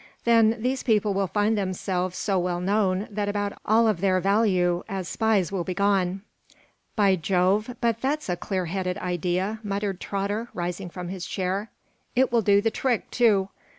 Then 0.23 0.55
these 0.59 0.81
people 0.81 1.13
will 1.13 1.27
find 1.27 1.55
themselves 1.55 2.17
so 2.17 2.39
well 2.39 2.59
known 2.59 3.07
that 3.11 3.29
about 3.29 3.53
all 3.67 3.87
of 3.87 4.01
them 4.01 4.19
value 4.19 4.83
as 4.89 5.07
spies 5.07 5.51
will 5.51 5.63
be 5.63 5.75
gone." 5.75 6.23
"By 6.95 7.15
Jove, 7.15 7.75
but 7.81 8.01
that's 8.01 8.27
a 8.27 8.35
clear 8.35 8.65
headed 8.65 8.97
idea," 8.97 9.59
muttered 9.61 9.99
Trotter, 9.99 10.49
rising 10.55 10.89
from 10.89 11.09
his 11.09 11.27
chair. 11.27 11.69
"It 12.15 12.31
will 12.31 12.41
do 12.41 12.61
the 12.61 12.71
trick, 12.71 13.11
too. 13.11 13.49